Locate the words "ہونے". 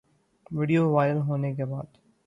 1.19-1.53